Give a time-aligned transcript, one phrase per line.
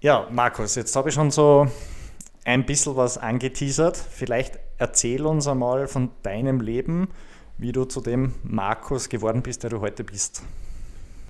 [0.00, 1.66] Ja, Markus, jetzt habe ich schon so
[2.44, 3.96] ein bisschen was angeteasert.
[3.96, 7.08] Vielleicht erzähl uns einmal von deinem Leben,
[7.58, 10.44] wie du zu dem Markus geworden bist, der du heute bist.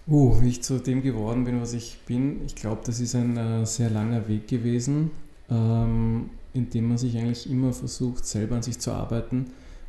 [0.06, 3.38] Uh, wie ich zu dem geworden bin, was ich bin, ich glaube, das ist ein
[3.38, 5.12] äh, sehr langer Weg gewesen,
[5.50, 9.46] ähm, in dem man sich eigentlich immer versucht, selber an sich zu arbeiten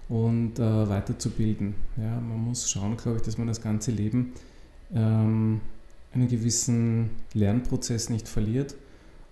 [0.07, 1.75] und äh, weiterzubilden.
[1.98, 4.34] Ja, man muss schauen, glaube ich, dass man das ganze Leben
[4.93, 5.59] ähm,
[6.13, 8.75] einen gewissen Lernprozess nicht verliert.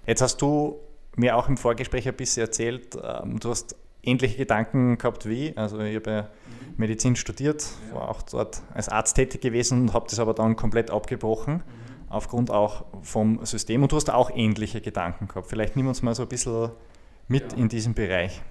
[0.05, 0.77] Jetzt hast du
[1.15, 5.55] mir auch im Vorgespräch ein bisschen erzählt, ähm, du hast ähnliche Gedanken gehabt wie.
[5.55, 6.29] Also ich habe ja
[6.77, 10.91] Medizin studiert, war auch dort als Arzt tätig gewesen und habe das aber dann komplett
[10.91, 11.61] abgebrochen, mhm.
[12.09, 13.83] aufgrund auch vom System.
[13.83, 15.47] Und du hast auch ähnliche Gedanken gehabt.
[15.47, 16.69] Vielleicht nimm uns mal so ein bisschen
[17.27, 17.57] mit ja.
[17.57, 18.41] in diesem Bereich.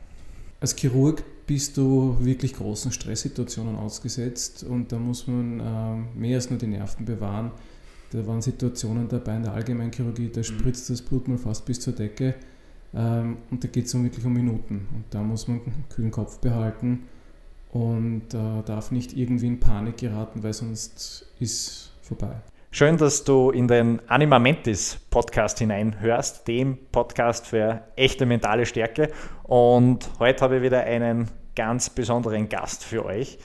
[0.60, 6.50] Als Chirurg bist du wirklich großen Stresssituationen ausgesetzt und da muss man äh, mehr als
[6.50, 7.52] nur die Nerven bewahren.
[8.16, 10.44] Da waren Situationen dabei in der Allgemeinchirurgie, da mhm.
[10.44, 12.34] spritzt das Blut mal fast bis zur Decke
[12.94, 14.88] ähm, und da geht es um wirklich um Minuten.
[14.94, 17.02] Und da muss man einen kühlen Kopf behalten
[17.72, 22.36] und äh, darf nicht irgendwie in Panik geraten, weil sonst ist vorbei.
[22.70, 29.10] Schön, dass du in den Anima Mentis Podcast hineinhörst, dem Podcast für echte mentale Stärke.
[29.42, 33.38] Und heute habe ich wieder einen ganz besonderen Gast für euch.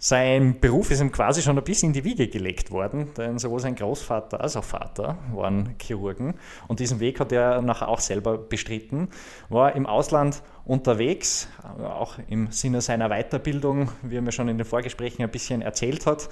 [0.00, 3.58] Sein Beruf ist ihm quasi schon ein bisschen in die Wiege gelegt worden, denn sowohl
[3.58, 6.34] sein Großvater als auch Vater waren Chirurgen
[6.68, 9.08] und diesen Weg hat er nachher auch selber bestritten,
[9.48, 11.48] war im Ausland unterwegs,
[11.82, 16.06] auch im Sinne seiner Weiterbildung, wie er mir schon in den Vorgesprächen ein bisschen erzählt
[16.06, 16.28] hat.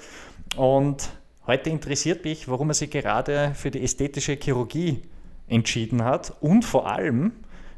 [0.55, 1.09] Und
[1.45, 5.01] heute interessiert mich, warum er sich gerade für die ästhetische Chirurgie
[5.49, 7.33] entschieden hat und vor allem,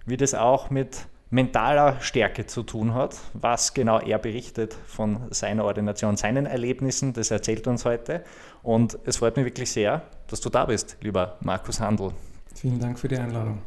[0.06, 3.16] wie das auch mit mentaler Stärke zu tun hat.
[3.34, 8.24] Was genau er berichtet von seiner Ordination, seinen Erlebnissen, das erzählt uns heute.
[8.64, 12.12] Und es freut mich wirklich sehr, dass du da bist, lieber Markus Handel.
[12.56, 13.60] Vielen Dank für die Einladung.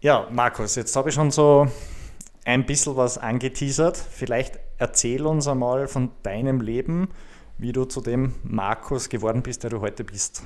[0.00, 1.66] Ja, Markus, jetzt habe ich schon so
[2.44, 3.96] ein bisschen was angeteasert.
[3.96, 7.08] Vielleicht erzähl uns einmal von deinem Leben,
[7.58, 10.42] wie du zu dem Markus geworden bist, der du heute bist.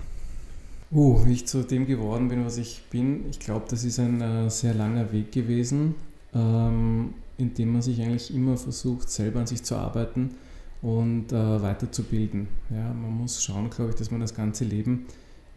[0.92, 4.20] Uh, wie ich zu dem geworden bin, was ich bin, ich glaube, das ist ein
[4.20, 5.94] äh, sehr langer Weg gewesen
[6.34, 10.34] ähm, indem man sich eigentlich immer versucht, selber an sich zu arbeiten
[10.82, 12.48] und äh, weiterzubilden.
[12.70, 15.06] Ja, man muss schauen, glaube ich, dass man das ganze Leben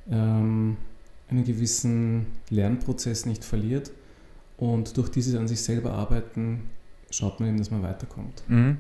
[0.09, 0.77] ähm,
[1.29, 3.91] einen gewissen Lernprozess nicht verliert
[4.57, 6.69] und durch dieses an sich selber arbeiten
[7.09, 8.43] schaut man eben, dass man weiterkommt.
[8.47, 8.77] Mhm.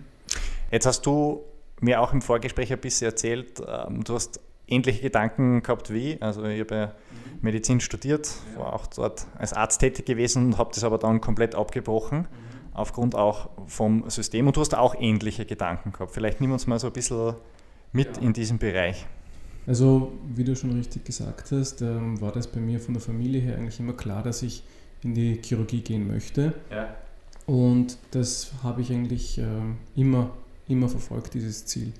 [0.71, 1.43] Jetzt hast du
[1.79, 4.39] mir auch im Vorgespräch ein bisschen erzählt, ähm, du hast
[4.73, 6.17] ähnliche Gedanken gehabt wie.
[6.21, 6.95] Also ich habe ja
[7.41, 11.55] Medizin studiert, war auch dort als Arzt tätig gewesen und habe das aber dann komplett
[11.55, 12.25] abgebrochen, mhm.
[12.73, 14.47] aufgrund auch vom System.
[14.47, 16.11] Und du hast auch ähnliche Gedanken gehabt.
[16.11, 17.35] Vielleicht nimm uns mal so ein bisschen
[17.91, 18.23] mit ja.
[18.23, 19.05] in diesem Bereich.
[19.65, 23.39] Also, wie du schon richtig gesagt hast, ähm, war das bei mir von der Familie
[23.39, 24.63] her eigentlich immer klar, dass ich
[25.03, 26.53] in die Chirurgie gehen möchte.
[26.69, 26.95] Ja.
[27.45, 29.43] Und das habe ich eigentlich äh,
[29.95, 30.31] immer,
[30.67, 31.93] immer verfolgt, dieses Ziel.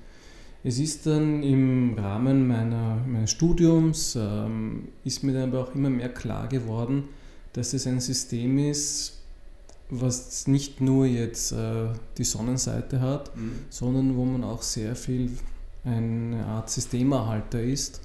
[0.66, 5.90] Es ist dann im Rahmen meiner, meines Studiums, ähm, ist mir dann aber auch immer
[5.90, 7.04] mehr klar geworden,
[7.52, 9.20] dass es ein System ist,
[9.90, 13.52] was nicht nur jetzt äh, die Sonnenseite hat, mhm.
[13.68, 15.32] sondern wo man auch sehr viel
[15.84, 18.00] eine Art Systemerhalter ist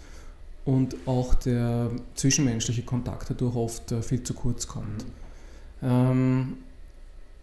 [0.66, 5.06] und auch der zwischenmenschliche Kontakt dadurch oft äh, viel zu kurz kommt.
[5.06, 5.88] Mhm.
[5.88, 6.58] Ähm,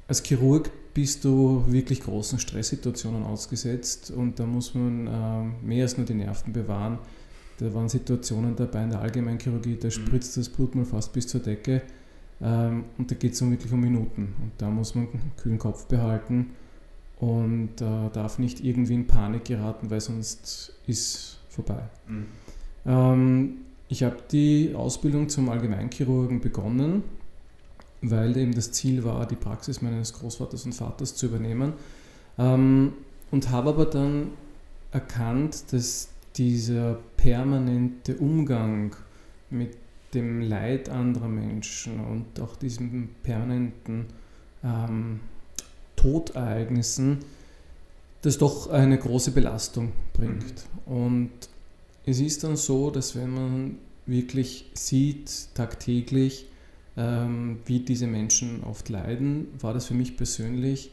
[0.08, 5.98] als Chirurg bist du wirklich großen Stresssituationen ausgesetzt und da muss man äh, mehr als
[5.98, 6.98] nur die Nerven bewahren.
[7.58, 9.90] Da waren Situationen dabei in der Allgemeinchirurgie, da mhm.
[9.90, 11.82] spritzt das Blut mal fast bis zur Decke
[12.40, 15.58] ähm, und da geht es um wirklich um Minuten und da muss man einen kühlen
[15.58, 16.52] Kopf behalten
[17.18, 21.90] und äh, darf nicht irgendwie in Panik geraten, weil sonst ist vorbei.
[22.08, 22.26] Mhm.
[22.86, 23.52] Ähm,
[23.88, 27.02] ich habe die Ausbildung zum Allgemeinchirurgen begonnen
[28.10, 31.74] weil eben das Ziel war, die Praxis meines Großvaters und Vaters zu übernehmen.
[32.38, 32.92] Ähm,
[33.30, 34.28] und habe aber dann
[34.92, 38.94] erkannt, dass dieser permanente Umgang
[39.50, 39.76] mit
[40.14, 44.06] dem Leid anderer Menschen und auch diesen permanenten
[44.62, 45.20] ähm,
[45.96, 47.18] Todereignissen,
[48.22, 50.66] das doch eine große Belastung bringt.
[50.86, 50.92] Mhm.
[50.92, 51.30] Und
[52.04, 56.46] es ist dann so, dass wenn man wirklich sieht, tagtäglich,
[56.96, 60.90] ähm, wie diese Menschen oft leiden, war das für mich persönlich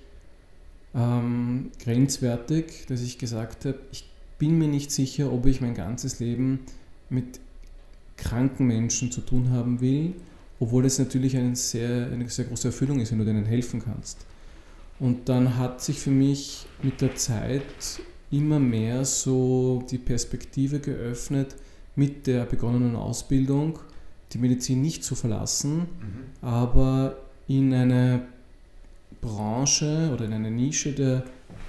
[0.93, 6.19] ähm, grenzwertig, dass ich gesagt habe, ich bin mir nicht sicher, ob ich mein ganzes
[6.19, 6.59] Leben
[7.09, 7.39] mit
[8.17, 10.13] kranken Menschen zu tun haben will,
[10.59, 14.25] obwohl es natürlich eine sehr, eine sehr große Erfüllung ist, wenn du denen helfen kannst.
[14.99, 17.63] Und dann hat sich für mich mit der Zeit
[18.31, 21.55] immer mehr so die Perspektive geöffnet
[21.95, 23.79] mit der begonnenen Ausbildung
[24.33, 25.85] die Medizin nicht zu verlassen, mhm.
[26.41, 28.27] aber in eine
[29.21, 31.23] Branche oder in eine Nische der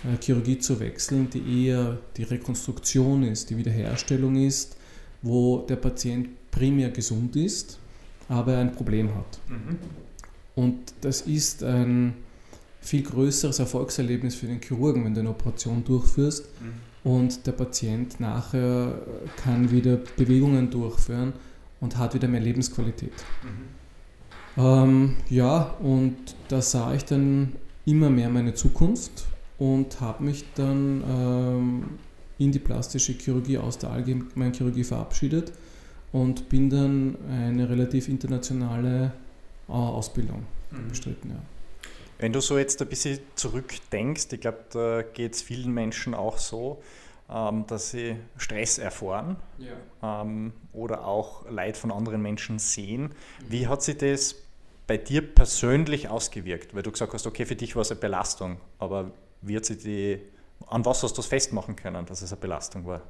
[0.05, 4.77] äh, Chirurgie zu wechseln, die eher die Rekonstruktion ist, die Wiederherstellung ist,
[5.23, 7.79] wo der Patient primär gesund ist,
[8.29, 9.39] aber ein Problem hat.
[9.49, 9.79] Mhm.
[10.55, 12.15] Und das ist ein
[12.81, 17.11] viel größeres Erfolgserlebnis für den Chirurgen, wenn du eine Operation durchführst mhm.
[17.11, 19.01] und der Patient nachher
[19.37, 21.33] kann wieder Bewegungen durchführen
[21.85, 23.13] und hat wieder mehr Lebensqualität.
[23.43, 24.63] Mhm.
[24.65, 26.17] Ähm, ja, und
[26.49, 27.53] da sah ich dann
[27.85, 29.27] immer mehr meine Zukunft
[29.59, 31.85] und habe mich dann ähm,
[32.39, 35.53] in die plastische Chirurgie aus der allgemeinen Chirurgie verabschiedet
[36.11, 39.13] und bin dann eine relativ internationale
[39.69, 40.89] äh, Ausbildung mhm.
[40.89, 41.31] bestritten.
[41.31, 41.43] Ja.
[42.19, 46.39] Wenn du so jetzt ein bisschen zurückdenkst, ich glaube, da geht es vielen Menschen auch
[46.39, 46.81] so,
[47.29, 50.23] dass sie Stress erfahren ja.
[50.23, 53.15] ähm, oder auch Leid von anderen Menschen sehen.
[53.49, 54.37] Wie hat sich das
[54.87, 56.75] bei dir persönlich ausgewirkt?
[56.75, 59.11] Weil du gesagt hast, okay, für dich war es eine Belastung, aber
[59.41, 60.21] wie hat sie die,
[60.67, 63.01] an was hast du das festmachen können, dass es eine Belastung war?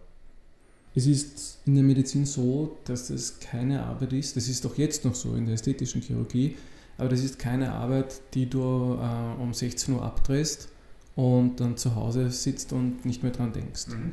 [0.94, 5.04] Es ist in der Medizin so, dass es keine Arbeit ist, das ist auch jetzt
[5.04, 6.56] noch so in der ästhetischen Chirurgie,
[6.98, 10.68] aber das ist keine Arbeit, die du äh, um 16 Uhr abdrehst
[11.16, 13.88] und dann zu Hause sitzt und nicht mehr dran denkst.
[13.88, 14.12] Mhm.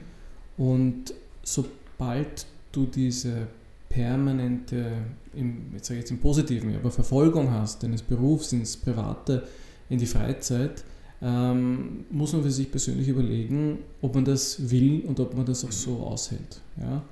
[0.58, 1.14] Und
[1.44, 3.48] sobald du diese
[3.90, 4.92] permanente,
[5.34, 9.44] im, jetzt sage ich jetzt im Positiven, aber Verfolgung hast, deines Berufs ins Private,
[9.90, 10.84] in die Freizeit,
[11.22, 15.64] ähm, muss man für sich persönlich überlegen, ob man das will und ob man das
[15.66, 16.62] auch so aushält.
[16.80, 17.04] Ja?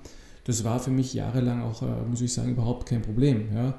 [0.45, 3.53] Das war für mich jahrelang auch, äh, muss ich sagen, überhaupt kein Problem.
[3.53, 3.77] Ja?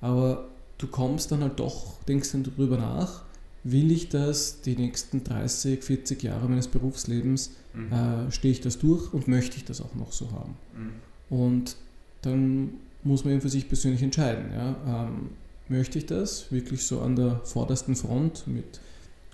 [0.00, 0.48] Aber
[0.78, 3.22] du kommst dann halt doch, denkst dann darüber nach,
[3.64, 7.92] will ich das die nächsten 30, 40 Jahre meines Berufslebens, mhm.
[7.92, 10.56] äh, stehe ich das durch und möchte ich das auch noch so haben.
[10.76, 11.36] Mhm.
[11.36, 11.76] Und
[12.22, 12.70] dann
[13.04, 14.52] muss man eben für sich persönlich entscheiden.
[14.52, 14.76] Ja?
[14.86, 15.30] Ähm,
[15.68, 18.80] möchte ich das wirklich so an der vordersten Front mit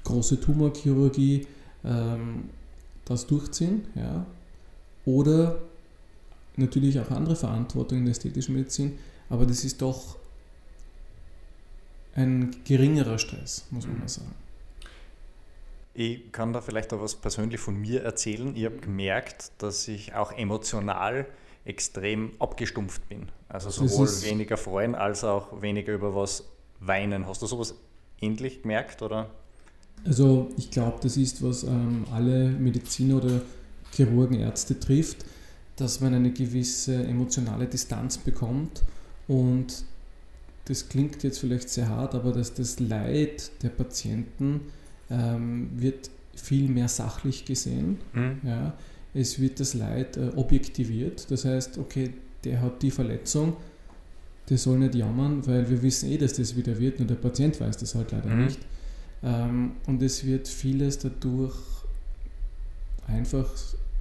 [0.05, 1.47] große Tumorchirurgie
[1.85, 2.45] ähm,
[3.05, 3.85] das durchziehen?
[3.95, 4.27] Ja?
[5.05, 5.59] Oder
[6.57, 8.99] natürlich auch andere Verantwortung in der ästhetischen Medizin,
[9.31, 10.17] aber das ist doch
[12.19, 14.01] ein geringerer Stress, muss man mhm.
[14.01, 14.35] mal sagen.
[15.95, 18.55] Ich kann da vielleicht auch was persönlich von mir erzählen.
[18.55, 21.27] Ich habe gemerkt, dass ich auch emotional
[21.65, 23.29] extrem abgestumpft bin.
[23.49, 26.45] Also sowohl weniger freuen als auch weniger über was
[26.81, 27.27] weinen.
[27.27, 27.75] Hast du sowas
[28.21, 29.31] ähnlich gemerkt oder?
[30.05, 33.41] Also ich glaube, das ist, was ähm, alle Mediziner oder
[33.93, 35.25] Chirurgen, Ärzte trifft,
[35.77, 38.83] dass man eine gewisse emotionale Distanz bekommt
[39.27, 39.85] und
[40.69, 44.61] das klingt jetzt vielleicht sehr hart, aber dass das Leid der Patienten
[45.11, 47.99] ähm, wird viel mehr sachlich gesehen.
[48.13, 48.41] Mhm.
[48.45, 48.75] Ja
[49.15, 51.31] es wird das Leid äh, objektiviert.
[51.31, 52.13] Das heißt, okay,
[52.45, 53.57] der hat die Verletzung,
[54.49, 57.61] der soll nicht jammern, weil wir wissen eh, dass das wieder wird, nur der Patient
[57.61, 58.45] weiß das halt leider mhm.
[58.45, 58.61] nicht.
[59.23, 61.57] Ähm, und es wird vieles dadurch
[63.07, 63.51] einfach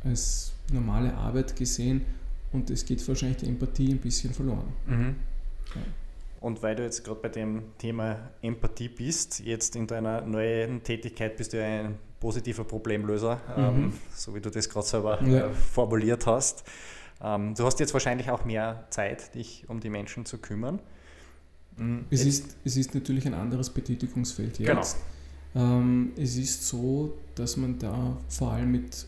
[0.04, 2.02] als normale Arbeit gesehen
[2.52, 4.68] und es geht wahrscheinlich die Empathie ein bisschen verloren.
[4.86, 5.16] Mhm.
[5.76, 5.82] Ja.
[6.48, 11.36] Und weil du jetzt gerade bei dem Thema Empathie bist, jetzt in deiner neuen Tätigkeit
[11.36, 13.64] bist du ein positiver Problemlöser, mhm.
[13.64, 15.48] ähm, so wie du das gerade selber ja.
[15.48, 16.64] äh, formuliert hast.
[17.22, 20.80] Ähm, du hast jetzt wahrscheinlich auch mehr Zeit, dich um die Menschen zu kümmern.
[21.76, 22.06] Mhm.
[22.12, 24.96] Es, ist, es ist natürlich ein anderes Betätigungsfeld jetzt.
[25.54, 25.68] Genau.
[25.68, 29.06] Ähm, es ist so, dass man da vor allem mit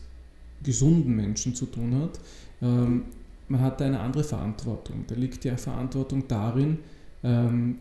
[0.62, 2.20] gesunden Menschen zu tun hat.
[2.60, 3.06] Ähm,
[3.48, 5.06] man hat da eine andere Verantwortung.
[5.06, 6.80] Da liegt ja Verantwortung darin,
[7.22, 7.78] ähm,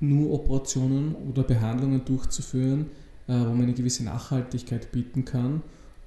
[0.00, 2.90] nur Operationen oder Behandlungen durchzuführen,
[3.26, 5.62] äh, wo man eine gewisse Nachhaltigkeit bieten kann.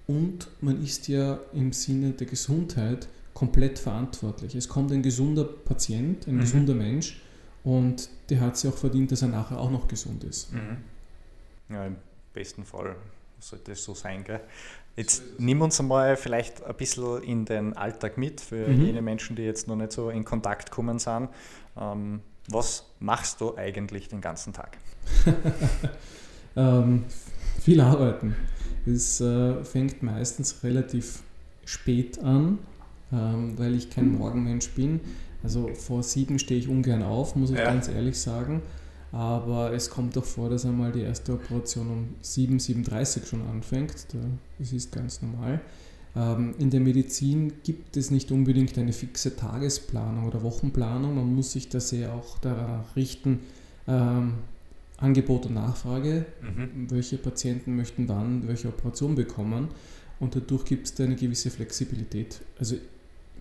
[0.07, 4.55] Und man ist ja im Sinne der Gesundheit komplett verantwortlich.
[4.55, 6.39] Es kommt ein gesunder Patient, ein mhm.
[6.39, 7.21] gesunder Mensch
[7.63, 10.53] und der hat sich auch verdient, dass er nachher auch noch gesund ist.
[10.53, 10.77] Mhm.
[11.69, 11.97] Ja, im
[12.33, 12.95] besten Fall
[13.39, 14.23] sollte es so sein.
[14.23, 14.39] Gell?
[14.95, 18.85] Jetzt nimm uns einmal vielleicht ein bisschen in den Alltag mit für mhm.
[18.85, 21.29] jene Menschen, die jetzt noch nicht so in Kontakt kommen sind.
[21.79, 24.77] Ähm, was machst du eigentlich den ganzen Tag?
[26.55, 27.05] ähm,
[27.61, 28.35] viel arbeiten.
[28.85, 31.21] Es äh, fängt meistens relativ
[31.65, 32.59] spät an,
[33.11, 35.01] ähm, weil ich kein Morgenmensch bin.
[35.43, 37.65] Also vor sieben stehe ich ungern auf, muss ich ja.
[37.65, 38.61] ganz ehrlich sagen.
[39.11, 43.47] Aber es kommt doch vor, dass einmal die erste Operation um 7, 7.30 Uhr schon
[43.47, 44.07] anfängt.
[44.59, 45.61] Das ist ganz normal.
[46.15, 51.15] Ähm, in der Medizin gibt es nicht unbedingt eine fixe Tagesplanung oder Wochenplanung.
[51.15, 53.39] Man muss sich da sehr auch danach richten,
[53.87, 54.33] ähm,
[54.97, 56.89] Angebot und Nachfrage, mhm.
[56.89, 59.67] welche Patienten möchten wann welche Operation bekommen.
[60.19, 62.41] Und dadurch gibt es da eine gewisse Flexibilität.
[62.57, 62.77] Also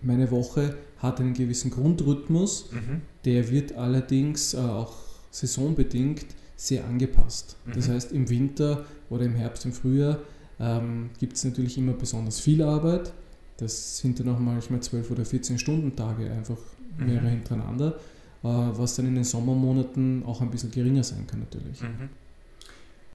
[0.03, 3.01] meine Woche hat einen gewissen Grundrhythmus, mhm.
[3.25, 4.93] der wird allerdings äh, auch
[5.31, 7.57] saisonbedingt sehr angepasst.
[7.65, 7.71] Mhm.
[7.73, 10.19] Das heißt, im Winter oder im Herbst, im Frühjahr
[10.59, 13.13] ähm, gibt es natürlich immer besonders viel Arbeit.
[13.57, 16.57] Das sind dann auch manchmal 12 oder 14 Stunden Tage, einfach
[16.97, 17.29] mehrere mhm.
[17.29, 17.95] hintereinander,
[18.43, 21.81] äh, was dann in den Sommermonaten auch ein bisschen geringer sein kann natürlich.
[21.81, 22.09] Mhm.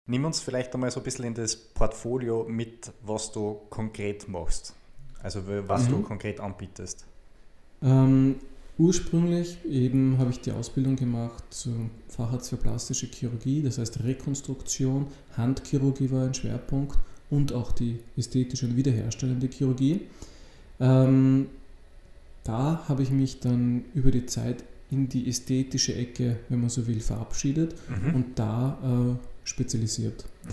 [0.06, 4.74] Nimm uns vielleicht einmal so ein bisschen in das Portfolio mit, was du konkret machst.
[5.22, 6.04] Also was du mhm.
[6.04, 7.06] konkret anbietest.
[7.80, 8.36] Ähm,
[8.78, 15.08] Ursprünglich eben habe ich die Ausbildung gemacht zum Facharzt für plastische Chirurgie, das heißt Rekonstruktion,
[15.36, 16.98] Handchirurgie war ein Schwerpunkt
[17.32, 20.02] und auch die ästhetische und wiederherstellende Chirurgie.
[20.78, 21.46] Ähm,
[22.44, 26.86] da habe ich mich dann über die Zeit in die ästhetische Ecke, wenn man so
[26.86, 28.14] will, verabschiedet mhm.
[28.14, 30.26] und da äh, spezialisiert.
[30.44, 30.50] Mhm.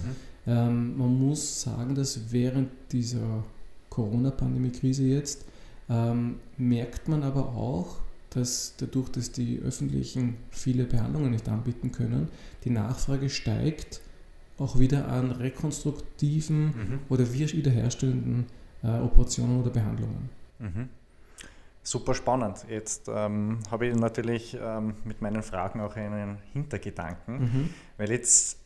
[0.48, 3.44] Ähm, man muss sagen, dass während dieser
[3.90, 5.44] Corona-Pandemie-Krise jetzt
[5.90, 7.98] ähm, merkt man aber auch,
[8.30, 12.30] dass dadurch, dass die öffentlichen viele Behandlungen nicht anbieten können,
[12.64, 14.00] die Nachfrage steigt,
[14.60, 17.00] auch wieder an rekonstruktiven mhm.
[17.10, 18.46] oder wiederherstellenden
[18.84, 20.30] äh, Operationen oder Behandlungen.
[20.60, 20.90] Mhm.
[21.82, 22.66] Super spannend.
[22.70, 27.70] Jetzt ähm, habe ich natürlich ähm, mit meinen Fragen auch einen Hintergedanken, mhm.
[27.98, 28.60] weil jetzt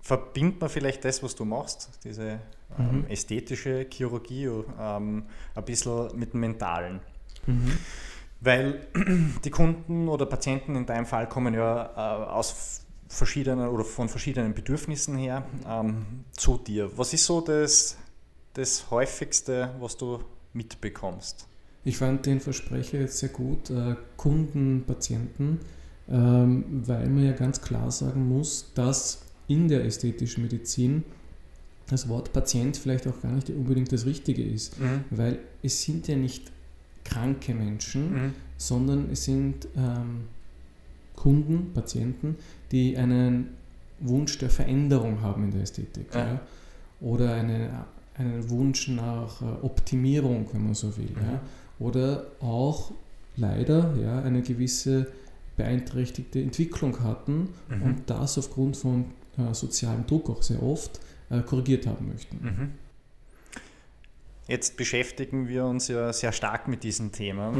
[0.00, 2.38] verbindet man vielleicht das, was du machst, diese
[2.78, 3.06] ähm, mhm.
[3.08, 4.48] ästhetische Chirurgie,
[4.78, 5.24] ähm,
[5.54, 7.00] ein bisschen mit dem Mentalen.
[7.46, 7.72] Mhm.
[8.40, 8.86] Weil
[9.44, 12.83] die Kunden oder Patienten in deinem Fall kommen ja äh, aus
[13.14, 16.90] verschiedenen oder von verschiedenen Bedürfnissen her ähm, zu dir.
[16.96, 17.96] Was ist so das,
[18.54, 20.18] das häufigste, was du
[20.52, 21.46] mitbekommst?
[21.84, 25.60] Ich fand den Versprecher jetzt sehr gut, äh, Kunden, Patienten,
[26.08, 31.04] ähm, weil man ja ganz klar sagen muss, dass in der ästhetischen Medizin
[31.86, 35.04] das Wort Patient vielleicht auch gar nicht unbedingt das Richtige ist, mhm.
[35.10, 36.50] weil es sind ja nicht
[37.04, 38.34] kranke Menschen, mhm.
[38.56, 40.24] sondern es sind ähm,
[41.16, 42.36] Kunden, Patienten,
[42.70, 43.48] die einen
[44.00, 46.14] Wunsch der Veränderung haben in der Ästhetik.
[46.14, 46.26] Ja.
[46.26, 46.40] Ja?
[47.00, 47.84] Oder eine,
[48.16, 51.10] einen Wunsch nach äh, Optimierung, wenn man so will.
[51.10, 51.22] Mhm.
[51.22, 51.40] Ja?
[51.78, 52.92] Oder auch
[53.36, 55.08] leider ja, eine gewisse
[55.56, 57.82] beeinträchtigte Entwicklung hatten mhm.
[57.82, 59.06] und das aufgrund von
[59.38, 62.38] äh, sozialem Druck auch sehr oft äh, korrigiert haben möchten.
[62.42, 62.72] Mhm.
[64.46, 67.52] Jetzt beschäftigen wir uns ja sehr stark mit diesem Thema.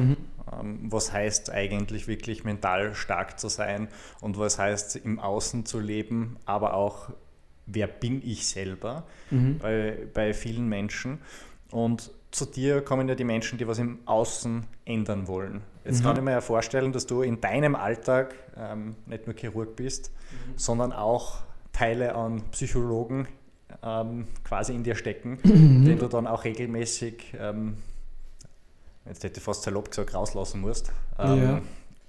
[0.61, 3.89] Ähm, was heißt eigentlich wirklich mental stark zu sein
[4.21, 7.11] und was heißt im Außen zu leben, aber auch
[7.67, 9.59] wer bin ich selber mhm.
[9.59, 11.19] bei, bei vielen Menschen.
[11.71, 15.63] Und zu dir kommen ja die Menschen, die was im Außen ändern wollen.
[15.85, 16.05] Jetzt mhm.
[16.05, 20.11] kann ich mir ja vorstellen, dass du in deinem Alltag ähm, nicht nur Chirurg bist,
[20.31, 20.59] mhm.
[20.59, 21.39] sondern auch
[21.73, 23.29] Teile an Psychologen
[23.83, 25.85] ähm, quasi in dir stecken, mhm.
[25.85, 27.77] den du dann auch regelmäßig, ähm,
[29.07, 31.63] jetzt hätte ich fast salopp gesagt, rauslassen musst, ähm, ja.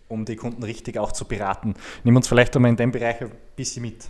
[0.08, 1.76] um die Kunden richtig auch zu beraten.
[2.04, 4.08] Nimm uns vielleicht einmal in dem Bereich ein bisschen mit.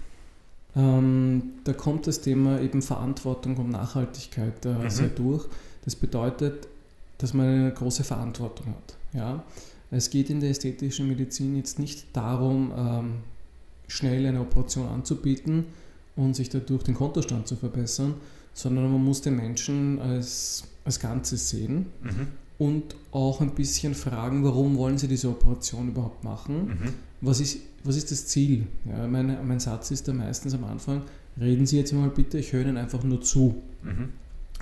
[0.75, 4.89] Ähm, da kommt das Thema eben Verantwortung und Nachhaltigkeit äh, mhm.
[4.89, 5.48] sehr durch.
[5.86, 6.68] Das bedeutet,
[7.18, 8.96] dass man eine große Verantwortung hat.
[9.13, 9.44] Ja?
[9.92, 13.13] Es geht in der ästhetischen Medizin jetzt nicht darum, ähm,
[13.88, 15.68] schnell eine Operation anzubieten,
[16.15, 18.15] und sich dadurch den Kontostand zu verbessern,
[18.54, 22.27] sondern man muss den Menschen als, als Ganzes sehen mhm.
[22.57, 26.67] Und auch ein bisschen fragen, warum wollen sie diese Operation überhaupt machen?
[26.67, 26.93] Mhm.
[27.21, 28.67] Was, ist, was ist das Ziel?
[28.85, 31.01] Ja, mein, mein Satz ist da meistens am Anfang,
[31.39, 33.62] reden Sie jetzt mal bitte, ich höre Ihnen einfach nur zu.
[33.83, 34.09] Mhm.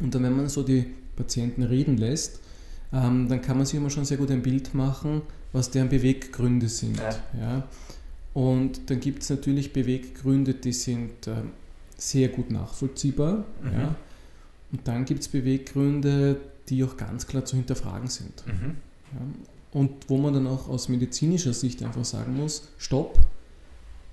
[0.01, 0.85] Und dann, wenn man so die
[1.15, 2.39] Patienten reden lässt,
[2.91, 5.21] ähm, dann kann man sich immer schon sehr gut ein Bild machen,
[5.51, 6.97] was deren Beweggründe sind.
[6.97, 7.15] Ja.
[7.39, 7.67] ja.
[8.33, 11.35] Und dann gibt es natürlich Beweggründe, die sind äh,
[11.97, 13.45] sehr gut nachvollziehbar.
[13.61, 13.79] Mhm.
[13.79, 13.95] Ja.
[14.71, 16.37] Und dann gibt es Beweggründe,
[16.69, 18.45] die auch ganz klar zu hinterfragen sind.
[18.47, 18.77] Mhm.
[19.13, 19.79] Ja.
[19.79, 23.19] Und wo man dann auch aus medizinischer Sicht einfach sagen muss, stopp,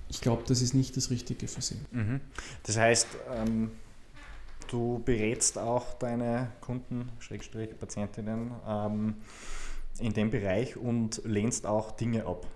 [0.09, 1.77] ich glaube, das ist nicht das Richtige für Sie.
[1.91, 2.19] Mhm.
[2.63, 3.71] Das heißt, ähm,
[4.69, 9.15] du berätst auch deine Kunden, Schrägstrich, Patientinnen ähm,
[9.99, 12.47] in dem Bereich und lehnst auch Dinge ab.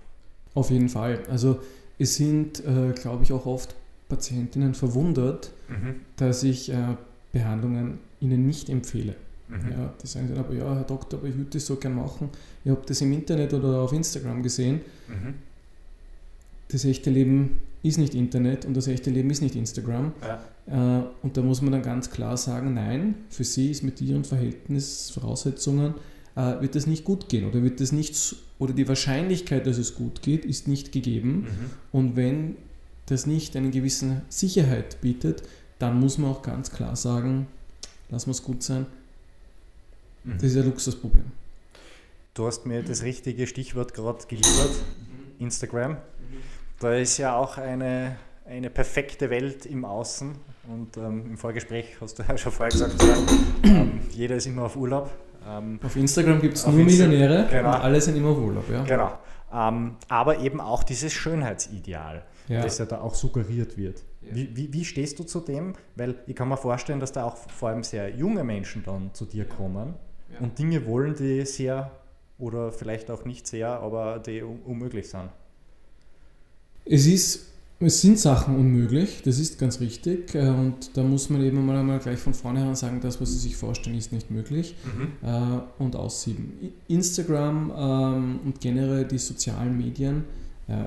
[0.54, 1.24] Auf jeden Fall.
[1.30, 1.62] Also
[2.00, 3.76] es sind, äh, glaube ich, auch oft
[4.10, 6.02] Patientinnen verwundert, mhm.
[6.18, 6.96] dass ich äh,
[7.32, 9.16] Behandlungen ihnen nicht empfehle.
[9.48, 9.72] Mhm.
[9.72, 12.30] Ja, die sagen dann aber, ja, Herr Doktor, aber ich würde das so gern machen.
[12.64, 14.82] Ich habe das im Internet oder auf Instagram gesehen.
[15.08, 15.36] Mhm.
[16.70, 20.14] Das echte Leben ist nicht Internet und das echte Leben ist nicht Instagram.
[20.68, 21.00] Ja.
[21.00, 24.24] Äh, und da muss man dann ganz klar sagen, nein, für Sie ist mit Ihren
[24.24, 25.94] Verhältnisvoraussetzungen
[26.36, 29.96] äh, wird das nicht gut gehen oder wird das nicht oder die Wahrscheinlichkeit, dass es
[29.96, 31.42] gut geht, ist nicht gegeben.
[31.42, 31.48] Mhm.
[31.92, 32.56] Und wenn
[33.06, 35.44] das nicht eine gewisse Sicherheit bietet,
[35.78, 37.48] dann muss man auch ganz klar sagen,
[38.10, 38.88] lass es gut sein.
[40.26, 40.34] Mhm.
[40.34, 41.32] Das ist ein Luxusproblem.
[42.34, 44.72] du hast mir das richtige Stichwort gerade geliefert,
[45.40, 45.98] Instagram.
[46.80, 50.36] Da ist ja auch eine, eine perfekte Welt im Außen.
[50.68, 52.96] Und ähm, im Vorgespräch hast du ja schon vorher gesagt,
[53.64, 55.12] ähm, jeder ist immer auf Urlaub.
[55.48, 57.70] Ähm, auf Instagram gibt es nur Millionäre genau.
[57.70, 58.70] und alle sind immer auf Urlaub.
[58.70, 58.84] Ja?
[58.84, 59.20] Genau.
[59.54, 62.64] Ähm, aber eben auch dieses Schönheitsideal, ja.
[62.64, 64.04] das ja da auch suggeriert wird.
[64.22, 64.36] Ja.
[64.36, 65.74] Wie, wie, wie, stehst du zu dem?
[65.96, 69.26] Weil ich kann mir vorstellen, dass da auch vor allem sehr junge Menschen dann zu
[69.26, 69.94] dir kommen
[70.40, 71.92] und Dinge wollen, die sehr
[72.38, 75.30] oder vielleicht auch nicht sehr, aber die unmöglich sind.
[76.86, 80.34] Es ist es sind Sachen unmöglich, das ist ganz richtig.
[80.34, 83.40] Äh, und da muss man eben mal einmal gleich von vornherein sagen, das, was Sie
[83.40, 84.76] sich vorstellen, ist nicht möglich.
[84.86, 85.28] Mhm.
[85.28, 86.54] Äh, und aussieben.
[86.88, 90.24] Instagram ähm, und generell die sozialen Medien,
[90.68, 90.86] äh,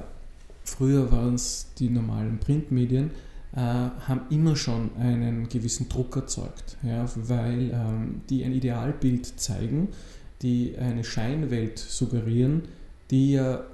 [0.65, 3.11] früher waren es die normalen Printmedien,
[3.57, 9.89] haben immer schon einen gewissen Druck erzeugt, ja, weil ähm, die ein Idealbild zeigen,
[10.43, 12.65] die eine Scheinwelt suggerieren,
[13.11, 13.65] die ja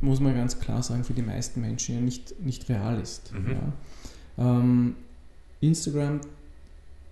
[0.00, 3.32] muss man ganz klar sagen, für die meisten Menschen ja nicht, nicht real ist.
[3.32, 3.50] Mhm.
[3.50, 3.72] Ja.
[4.38, 4.96] Ähm,
[5.60, 6.20] Instagram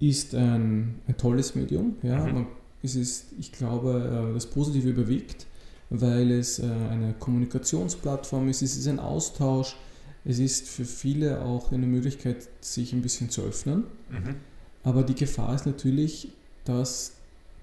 [0.00, 1.97] ist ein, ein, tolles Medium.
[2.02, 2.26] Ja.
[2.26, 2.35] Mhm.
[2.35, 2.47] Man,
[2.83, 5.47] es ist, ich glaube, äh, das Positive überwiegt,
[5.90, 9.76] weil es äh, eine Kommunikationsplattform ist, es ist ein Austausch,
[10.25, 13.85] es ist für viele auch eine Möglichkeit, sich ein bisschen zu öffnen.
[14.11, 14.37] Mhm.
[14.83, 16.33] Aber die Gefahr ist natürlich,
[16.64, 17.12] dass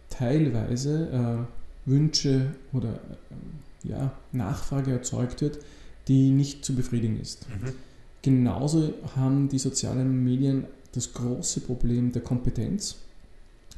[0.10, 1.48] teilweise
[1.88, 5.60] äh, Wünsche oder äh, ja, Nachfrage erzeugt wird,
[6.08, 7.48] die nicht zu befriedigen ist.
[7.50, 7.74] Mhm.
[8.22, 12.98] Genauso haben die sozialen Medien das große Problem der Kompetenz.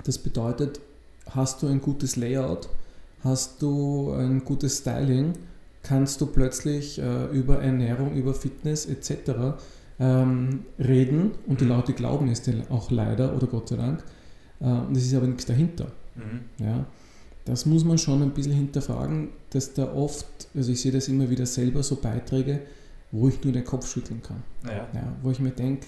[0.04, 0.82] Das bedeutet,
[1.30, 2.68] hast du ein gutes Layout,
[3.24, 5.34] hast du ein gutes Styling,
[5.84, 9.58] kannst du plötzlich äh, über Ernährung, über Fitness etc.
[10.00, 11.72] Ähm, reden und die mhm.
[11.72, 14.04] Leute glauben es auch leider oder Gott sei Dank.
[14.60, 15.92] Äh, und es ist aber nichts dahinter.
[16.16, 16.66] Mhm.
[16.66, 16.86] Ja?
[17.46, 20.25] Das muss man schon ein bisschen hinterfragen, dass da oft,
[20.56, 22.62] also ich sehe das immer wieder selber, so Beiträge,
[23.12, 24.41] wo ich nur den Kopf schütteln kann.
[24.65, 24.88] Ja.
[24.93, 25.88] Ja, wo ich mir denke,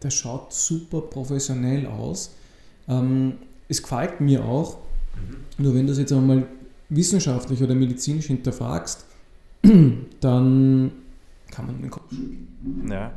[0.00, 2.34] das schaut super professionell aus.
[2.88, 3.34] Ähm,
[3.68, 4.76] es gefällt mir auch,
[5.16, 5.64] mhm.
[5.64, 6.46] nur wenn du es jetzt einmal
[6.88, 9.04] wissenschaftlich oder medizinisch hinterfragst,
[10.20, 10.92] dann
[11.50, 12.88] kann man den Kopf schütteln.
[12.90, 13.12] Ja,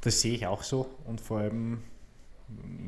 [0.00, 1.78] das sehe ich auch so und vor allem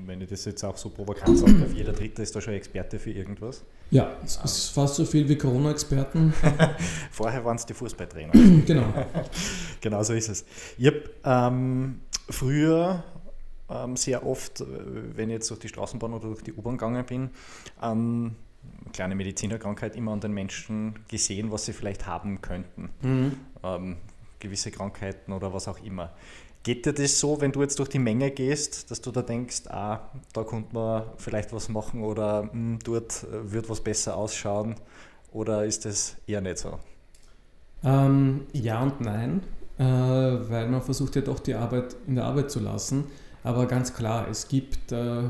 [0.07, 3.11] wenn ich das jetzt auch so provokant sage, jeder Dritte ist da schon Experte für
[3.11, 3.65] irgendwas.
[3.91, 6.33] Ja, es ist fast so viel wie Corona-Experten.
[7.11, 8.33] Vorher waren es die Fußballtrainer.
[8.67, 8.93] genau.
[9.81, 10.45] genau so ist es.
[10.79, 13.03] Ich habe ähm, früher
[13.71, 14.67] ähm, sehr oft, äh,
[15.15, 17.31] wenn ich jetzt durch die Straßenbahn oder durch die U-Bahn gegangen bin,
[17.83, 18.37] ähm,
[18.93, 22.91] kleine Medizinerkrankheit immer an den Menschen gesehen, was sie vielleicht haben könnten.
[23.03, 23.33] Mhm.
[23.63, 23.97] Ähm,
[24.39, 26.13] gewisse Krankheiten oder was auch immer.
[26.63, 29.67] Geht dir das so, wenn du jetzt durch die Menge gehst, dass du da denkst,
[29.69, 34.17] ah, da könnte man vielleicht was machen oder mh, hm, dort äh, wird was besser
[34.17, 34.77] ausschauen?
[35.31, 36.79] Oder ist das eher nicht so?
[37.83, 39.43] Ähm, ja und nein,
[39.79, 43.05] äh, weil man versucht ja doch die Arbeit in der Arbeit zu lassen.
[43.43, 45.25] Aber ganz klar, es gibt, äh,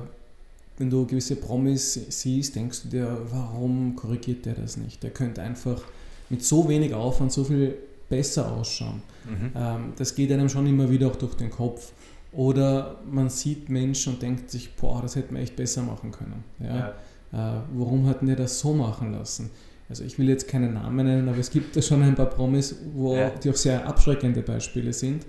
[0.79, 5.03] wenn du gewisse Promis siehst, denkst du dir, warum korrigiert der das nicht?
[5.03, 5.83] Der könnte einfach
[6.31, 7.77] mit so wenig Aufwand so viel
[8.09, 9.03] besser ausschauen.
[9.25, 9.53] Mhm.
[9.55, 11.93] Ähm, das geht einem schon immer wieder auch durch den Kopf.
[12.33, 16.43] Oder man sieht Menschen und denkt sich, boah, das hätte man echt besser machen können.
[16.59, 16.95] Ja?
[17.33, 17.59] ja.
[17.59, 19.51] Äh, warum hatten die das so machen lassen?
[19.89, 22.75] Also ich will jetzt keine Namen nennen, aber es gibt da schon ein paar Promis,
[22.95, 23.31] wo, ja.
[23.31, 25.27] die auch sehr abschreckende Beispiele sind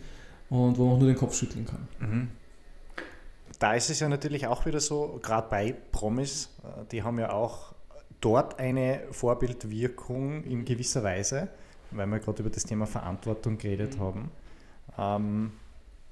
[0.50, 1.88] und wo man auch nur den Kopf schütteln kann.
[2.00, 2.28] Mhm.
[3.60, 7.32] Da ist es ja natürlich auch wieder so, gerade bei Promis, äh, die haben ja
[7.32, 7.74] auch
[8.22, 11.50] dort eine Vorbildwirkung in gewisser Weise
[11.92, 14.02] weil wir gerade über das Thema Verantwortung geredet mhm.
[14.02, 14.32] haben.
[14.98, 15.52] Ähm,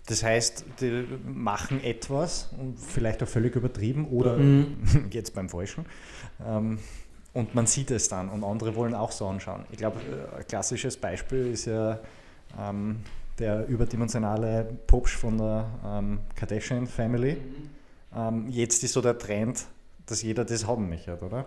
[0.06, 4.77] das heißt, die machen etwas und vielleicht auch völlig übertrieben oder mhm.
[5.10, 5.86] geht es beim Falschen.
[6.45, 6.79] Ähm,
[7.34, 9.65] und man sieht es dann und andere wollen auch so anschauen.
[9.71, 11.99] Ich glaube, äh, ein klassisches Beispiel ist ja
[12.60, 12.99] ähm,
[13.39, 17.34] der überdimensionale Popsch von der ähm, Kardashian Family.
[17.34, 17.69] Mhm.
[18.15, 19.65] Ähm, jetzt ist so der Trend,
[20.06, 21.46] dass jeder das haben möchte, oder?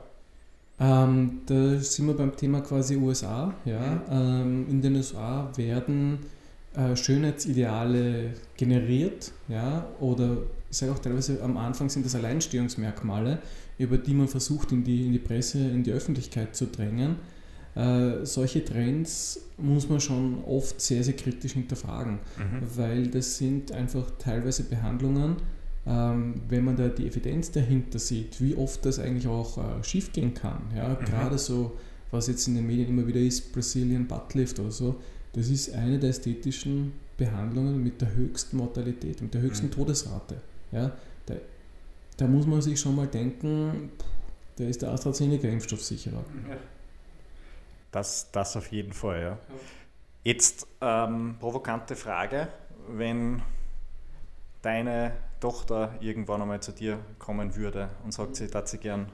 [0.79, 3.55] Ähm, da sind wir beim Thema quasi USA.
[3.65, 4.03] Ja?
[4.11, 6.19] Ähm, in den USA werden
[6.75, 9.87] äh, Schönheitsideale generiert ja?
[10.01, 10.39] oder
[10.71, 13.39] ich sage auch teilweise am Anfang sind das Alleinstehungsmerkmale,
[13.79, 17.17] über die man versucht in die, in die Presse, in die Öffentlichkeit zu drängen.
[17.77, 22.63] Äh, solche Trends muss man schon oft sehr, sehr kritisch hinterfragen, mhm.
[22.75, 25.37] weil das sind einfach teilweise Behandlungen,
[25.87, 30.33] ähm, wenn man da die Evidenz dahinter sieht, wie oft das eigentlich auch äh, schiefgehen
[30.33, 30.63] kann.
[30.75, 30.89] Ja?
[30.89, 31.05] Mhm.
[31.05, 31.77] Gerade so,
[32.11, 34.97] was jetzt in den Medien immer wieder ist, Brazilian Buttlift oder so,
[35.35, 39.73] das ist eine der ästhetischen Behandlungen mit der höchsten Mortalität, mit der höchsten mhm.
[39.73, 40.37] Todesrate.
[40.73, 40.93] Ja?
[41.27, 41.35] Da,
[42.17, 43.91] da, muss man sich schon mal denken,
[44.57, 46.25] der ist der AstraZeneca-Impfstoff sicherer.
[47.97, 49.39] Das, das auf jeden Fall, ja.
[50.23, 52.49] Jetzt ähm, provokante Frage,
[52.89, 53.41] wenn
[54.61, 59.07] deine Tochter irgendwann einmal zu dir kommen würde und sagt, sie darf sie gern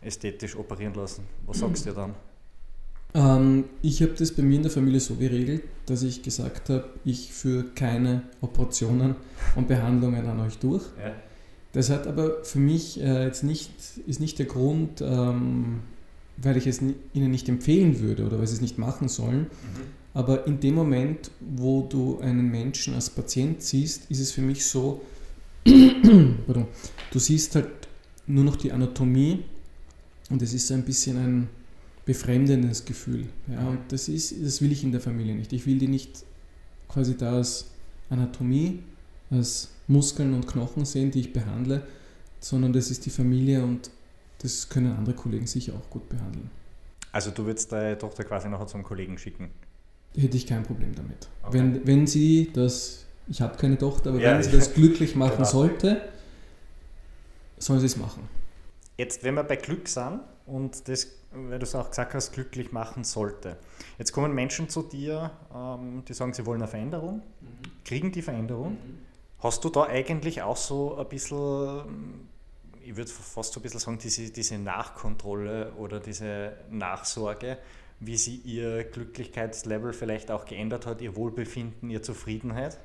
[0.00, 2.14] ästhetisch operieren lassen, was sagst du dir dann?
[3.14, 6.88] Ähm, ich habe das bei mir in der Familie so geregelt, dass ich gesagt habe,
[7.04, 9.14] ich führe keine Operationen
[9.54, 10.82] und Behandlungen an euch durch.
[10.98, 11.12] Ja.
[11.70, 13.70] Das hat aber für mich äh, jetzt nicht,
[14.08, 15.82] ist nicht der Grund, ähm,
[16.36, 19.42] weil ich es ihnen nicht empfehlen würde oder weil sie es nicht machen sollen.
[19.42, 24.42] Mhm aber in dem Moment, wo du einen Menschen als Patient siehst, ist es für
[24.42, 25.02] mich so,
[26.46, 26.68] pardon,
[27.10, 27.68] du siehst halt
[28.28, 29.44] nur noch die Anatomie
[30.30, 31.48] und es ist ein bisschen ein
[32.06, 33.26] befremdendes Gefühl.
[33.48, 35.52] Ja, und das, ist, das will ich in der Familie nicht.
[35.52, 36.24] Ich will die nicht
[36.88, 37.72] quasi da als
[38.08, 38.84] Anatomie,
[39.30, 41.84] als Muskeln und Knochen sehen, die ich behandle,
[42.38, 43.90] sondern das ist die Familie und
[44.44, 46.50] das können andere Kollegen sicher auch gut behandeln.
[47.10, 49.50] Also du würdest deine Tochter quasi noch zum Kollegen schicken?
[50.16, 51.28] hätte ich kein Problem damit.
[51.42, 51.58] Okay.
[51.58, 55.40] Wenn, wenn sie das, ich habe keine Tochter, aber ja, wenn sie das glücklich machen
[55.40, 55.44] ja.
[55.44, 56.02] sollte,
[57.58, 58.28] soll sie es machen.
[58.96, 62.70] Jetzt, wenn wir bei Glück sind und das, weil du es auch gesagt hast, glücklich
[62.70, 63.56] machen sollte.
[63.98, 67.84] Jetzt kommen Menschen zu dir, ähm, die sagen, sie wollen eine Veränderung, mhm.
[67.84, 68.72] kriegen die Veränderung.
[68.72, 68.98] Mhm.
[69.40, 72.28] Hast du da eigentlich auch so ein bisschen,
[72.84, 77.58] ich würde fast so ein bisschen sagen, diese, diese Nachkontrolle oder diese Nachsorge,
[78.00, 82.78] wie sie ihr Glücklichkeitslevel vielleicht auch geändert hat, ihr Wohlbefinden, ihre Zufriedenheit?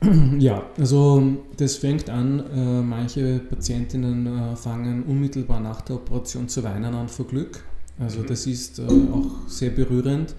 [0.38, 6.64] Ja, also das fängt an, äh, manche Patientinnen äh, fangen unmittelbar nach der Operation zu
[6.64, 7.62] weinen an vor Glück.
[7.98, 8.26] Also mhm.
[8.26, 10.34] das ist äh, auch sehr berührend,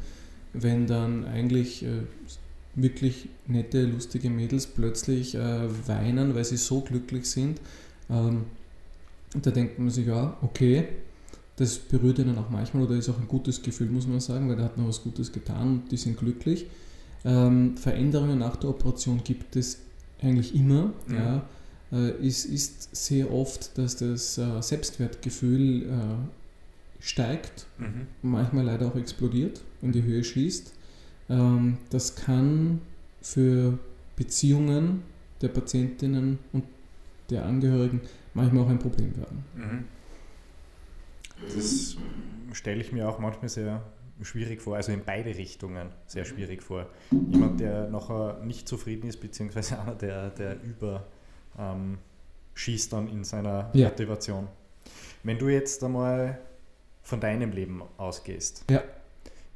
[0.53, 1.89] wenn dann eigentlich äh,
[2.73, 7.59] wirklich nette, lustige Mädels plötzlich äh, weinen, weil sie so glücklich sind.
[8.09, 8.45] Ähm,
[9.33, 10.87] da denkt man sich, ja, okay,
[11.55, 14.55] das berührt ihnen auch manchmal oder ist auch ein gutes Gefühl, muss man sagen, weil
[14.55, 16.65] da hat man was Gutes getan und die sind glücklich.
[17.23, 19.79] Ähm, Veränderungen nach der Operation gibt es
[20.21, 20.93] eigentlich immer.
[21.07, 21.15] Mhm.
[21.15, 21.45] Ja.
[21.91, 25.87] Äh, es ist sehr oft, dass das äh, Selbstwertgefühl äh,
[26.99, 28.07] steigt, mhm.
[28.21, 30.73] manchmal leider auch explodiert, in die Höhe schießt.
[31.29, 32.81] Ähm, das kann
[33.21, 33.77] für
[34.15, 35.03] Beziehungen
[35.41, 36.63] der Patientinnen und
[37.31, 38.01] der Angehörigen
[38.33, 39.45] manchmal auch ein Problem werden.
[39.55, 39.85] Mhm.
[41.53, 41.97] Das
[42.53, 43.81] stelle ich mir auch manchmal sehr
[44.21, 46.87] schwierig vor, also in beide Richtungen sehr schwierig vor.
[47.09, 51.07] Jemand, der nachher nicht zufrieden ist, beziehungsweise einer, der, der über
[51.57, 51.97] ähm,
[52.53, 53.89] schießt dann in seiner ja.
[53.89, 54.47] Motivation.
[55.23, 56.39] Wenn du jetzt einmal
[57.01, 58.83] von deinem Leben ausgehst, ja.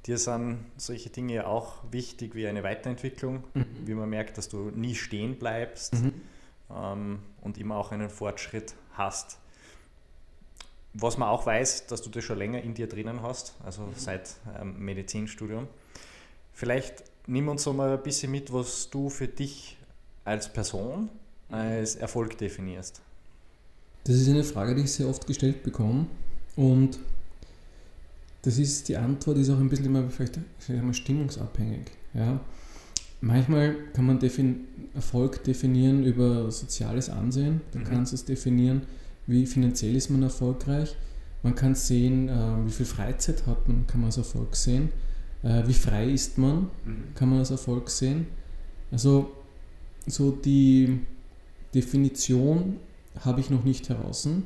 [0.06, 3.66] dir sind solche Dinge auch wichtig wie eine Weiterentwicklung, mhm.
[3.86, 6.14] wie man merkt, dass du nie stehen bleibst mhm.
[6.76, 9.38] Ähm, und immer auch einen Fortschritt hast
[10.98, 13.94] was man auch weiß, dass du das schon länger in dir drinnen hast, also mhm.
[13.98, 15.68] seit ähm, Medizinstudium.
[16.54, 19.78] Vielleicht nimm uns so mal ein bisschen mit, was du für dich
[20.24, 21.10] als Person
[21.50, 23.02] als Erfolg definierst.
[24.06, 26.08] Das ist eine Frage, die ich sehr oft gestellt bekomme
[26.56, 27.00] und
[28.42, 31.92] das ist die Antwort ist auch ein bisschen immer vielleicht mal stimmungsabhängig.
[32.14, 32.40] Ja.
[33.22, 37.88] Manchmal kann man defin Erfolg definieren über soziales Ansehen, dann mhm.
[37.88, 38.84] kannst du es definieren
[39.28, 40.96] wie finanziell ist man erfolgreich.
[41.44, 44.90] Man kann sehen, äh, wie viel Freizeit hat man, kann man als Erfolg sehen.
[45.44, 47.14] Äh, wie frei ist man, mhm.
[47.14, 48.28] kann man als Erfolg sehen.
[48.92, 49.32] Also
[50.08, 51.00] so die
[51.74, 52.78] Definition
[53.20, 54.26] habe ich noch nicht heraus.
[54.26, 54.42] Mhm.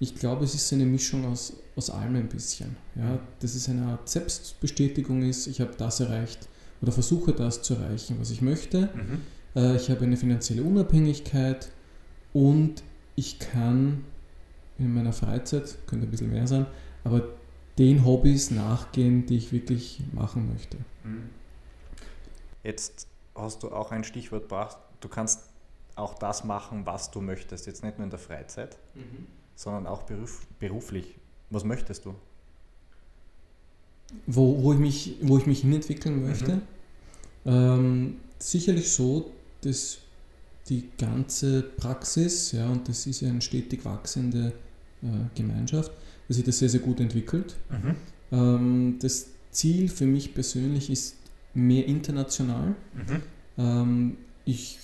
[0.00, 2.76] Ich glaube, es ist eine Mischung aus, aus allem ein bisschen.
[2.96, 6.48] Ja, dass es eine Art Selbstbestätigung ist, ich habe das erreicht
[6.82, 8.88] oder versuche das zu erreichen, was ich möchte.
[8.94, 9.22] Mhm.
[9.54, 11.70] Äh, ich habe eine finanzielle Unabhängigkeit
[12.32, 12.82] und
[13.16, 14.04] ich kann
[14.78, 16.66] in meiner Freizeit, könnte ein bisschen mehr sein,
[17.04, 17.28] aber
[17.78, 20.78] den Hobbys nachgehen, die ich wirklich machen möchte.
[21.04, 21.30] Mhm.
[22.62, 25.44] Jetzt hast du auch ein Stichwort gebracht, du kannst
[25.96, 29.26] auch das machen, was du möchtest, jetzt nicht nur in der Freizeit, mhm.
[29.54, 31.16] sondern auch beruf, beruflich.
[31.50, 32.14] Was möchtest du?
[34.26, 36.56] Wo, wo, ich, mich, wo ich mich hinentwickeln möchte?
[36.56, 36.60] Mhm.
[37.46, 39.30] Ähm, sicherlich so,
[39.62, 39.98] dass
[40.68, 44.52] die ganze Praxis, ja, und das ist ja eine stetig wachsende
[45.02, 45.90] äh, Gemeinschaft,
[46.28, 47.56] dass sich das sehr, sehr gut entwickelt.
[47.70, 47.96] Mhm.
[48.32, 51.16] Ähm, das Ziel für mich persönlich ist
[51.54, 52.74] mehr international.
[52.94, 53.22] Mhm.
[53.58, 54.78] Ähm, ich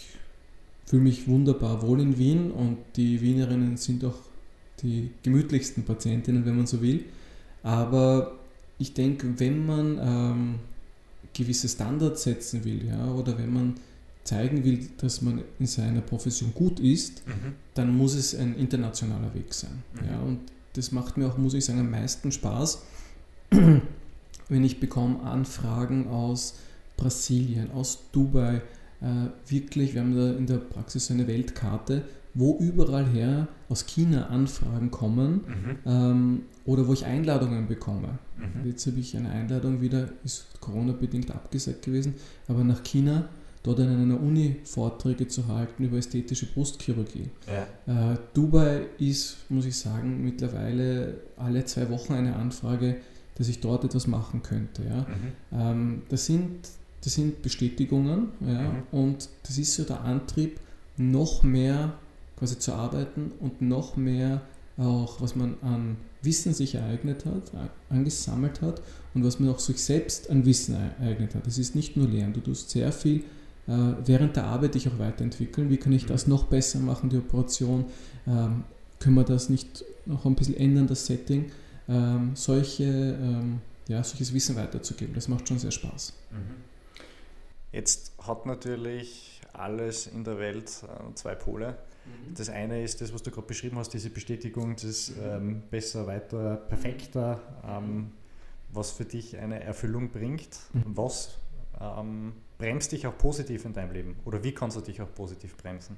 [0.86, 4.18] fühle mich wunderbar wohl in Wien und die Wienerinnen sind auch
[4.82, 7.04] die gemütlichsten Patientinnen, wenn man so will.
[7.62, 8.38] Aber
[8.78, 10.54] ich denke, wenn man ähm,
[11.32, 13.74] gewisse Standards setzen will, ja, oder wenn man
[14.24, 17.54] zeigen will, dass man in seiner Profession gut ist, mhm.
[17.74, 19.82] dann muss es ein internationaler Weg sein.
[19.94, 20.08] Mhm.
[20.08, 20.40] Ja, und
[20.72, 22.82] das macht mir auch, muss ich sagen, am meisten Spaß,
[23.50, 26.54] wenn ich bekomme Anfragen aus
[26.96, 28.62] Brasilien, aus Dubai,
[29.00, 32.02] äh, wirklich, wir haben da in der Praxis so eine Weltkarte,
[32.34, 35.76] wo überall her aus China Anfragen kommen mhm.
[35.86, 38.18] ähm, oder wo ich Einladungen bekomme.
[38.36, 38.68] Mhm.
[38.68, 42.14] Jetzt habe ich eine Einladung wieder, ist Corona-bedingt abgesagt gewesen,
[42.48, 43.28] aber nach China
[43.62, 47.30] dort an einer Uni Vorträge zu halten über ästhetische Brustchirurgie.
[47.46, 48.12] Ja.
[48.12, 52.96] Äh, Dubai ist, muss ich sagen, mittlerweile alle zwei Wochen eine Anfrage,
[53.36, 54.82] dass ich dort etwas machen könnte.
[54.84, 55.00] Ja.
[55.00, 55.06] Mhm.
[55.52, 56.68] Ähm, das, sind,
[57.02, 58.82] das sind Bestätigungen ja, mhm.
[58.92, 60.60] und das ist so der Antrieb,
[60.96, 61.94] noch mehr
[62.36, 64.42] quasi zu arbeiten und noch mehr
[64.78, 67.52] auch, was man an Wissen sich ereignet hat,
[67.88, 68.82] angesammelt hat
[69.14, 71.46] und was man auch sich selbst an Wissen ereignet hat.
[71.46, 73.24] Das ist nicht nur Lernen, du tust sehr viel
[73.68, 75.70] äh, während der Arbeit dich auch weiterentwickeln.
[75.70, 77.86] Wie kann ich das noch besser machen, die Operation?
[78.26, 78.64] Ähm,
[79.00, 81.50] können wir das nicht noch ein bisschen ändern, das Setting?
[81.88, 86.12] Ähm, solche, ähm, ja, solches Wissen weiterzugeben, das macht schon sehr Spaß.
[86.30, 86.64] Mhm.
[87.72, 91.76] Jetzt hat natürlich alles in der Welt äh, zwei Pole.
[92.06, 92.34] Mhm.
[92.34, 96.56] Das eine ist das, was du gerade beschrieben hast, diese Bestätigung, das ähm, besser, weiter,
[96.56, 98.12] perfekter, ähm,
[98.72, 100.58] was für dich eine Erfüllung bringt.
[100.72, 100.82] Mhm.
[100.86, 101.38] Was
[101.80, 104.16] ähm, bremst dich auch positiv in deinem Leben?
[104.24, 105.96] Oder wie kannst du dich auch positiv bremsen?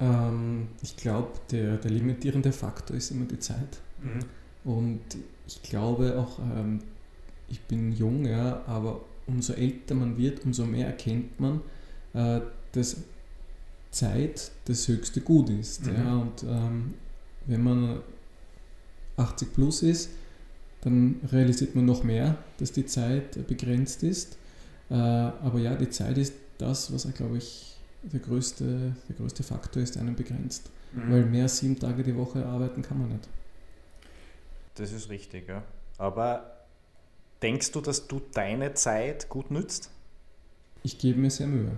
[0.00, 3.80] Ähm, ich glaube, der, der limitierende Faktor ist immer die Zeit.
[4.02, 4.70] Mhm.
[4.70, 5.02] Und
[5.46, 6.80] ich glaube auch, ähm,
[7.48, 11.60] ich bin jung, ja, aber umso älter man wird, umso mehr erkennt man,
[12.14, 12.40] äh,
[12.72, 12.96] dass
[13.94, 15.86] Zeit das höchste Gut ist.
[15.86, 15.94] Mhm.
[15.94, 16.94] Ja, und ähm,
[17.46, 18.00] wenn man
[19.16, 20.10] 80 plus ist,
[20.82, 24.36] dann realisiert man noch mehr, dass die Zeit begrenzt ist.
[24.90, 29.82] Äh, aber ja, die Zeit ist das, was, glaube ich, der größte, der größte Faktor
[29.82, 30.70] ist, einen begrenzt.
[30.92, 31.10] Mhm.
[31.10, 33.28] Weil mehr sieben Tage die Woche arbeiten kann man nicht.
[34.74, 35.62] Das ist richtig, ja.
[35.96, 36.66] Aber
[37.42, 39.90] denkst du, dass du deine Zeit gut nützt?
[40.82, 41.72] Ich gebe mir sehr Mühe.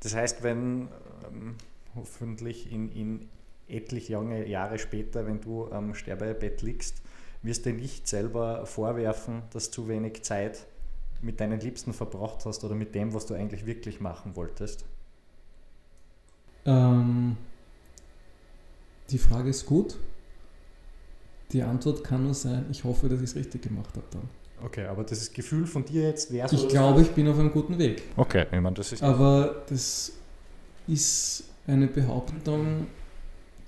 [0.00, 0.88] Das heißt, wenn
[1.30, 1.54] ähm,
[1.94, 3.28] hoffentlich in, in
[3.68, 7.02] etlich lange Jahre später, wenn du am Sterbebett liegst,
[7.42, 10.66] wirst du nicht selber vorwerfen, dass zu wenig Zeit
[11.22, 14.84] mit deinen Liebsten verbracht hast oder mit dem, was du eigentlich wirklich machen wolltest?
[16.64, 17.36] Ähm,
[19.10, 19.96] die Frage ist gut.
[21.52, 24.28] Die Antwort kann nur sein, ich hoffe, dass ich es richtig gemacht habe dann.
[24.64, 26.56] Okay, aber das Gefühl von dir jetzt wäre so.
[26.56, 28.02] Ich glaube, ich bin auf einem guten Weg.
[28.16, 29.02] Okay, ich meine, das ist.
[29.02, 30.12] Aber das
[30.86, 32.86] ist eine Behauptung,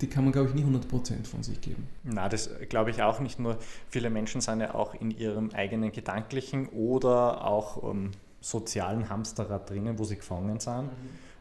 [0.00, 1.88] die kann man, glaube ich, nie 100% von sich geben.
[2.04, 3.38] Na, das glaube ich auch nicht.
[3.38, 9.08] Nur viele Menschen sind ja auch in ihrem eigenen gedanklichen oder auch um, ähm, sozialen
[9.08, 10.90] Hamsterrad drinnen, wo sie gefangen sind, mhm.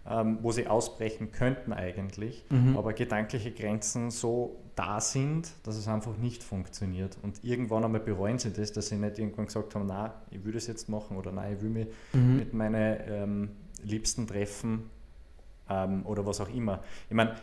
[0.10, 2.76] ähm, wo sie ausbrechen könnten eigentlich, mhm.
[2.76, 7.18] aber gedankliche Grenzen so da sind, dass es einfach nicht funktioniert.
[7.22, 10.54] Und irgendwann einmal bereuen sie das, dass sie nicht irgendwann gesagt haben, na, ich will
[10.54, 12.38] das jetzt machen oder nein, ich will mich mhm.
[12.38, 13.50] mit meinen ähm,
[13.84, 14.90] Liebsten treffen
[15.70, 16.82] ähm, oder was auch immer.
[17.10, 17.36] Ich meine,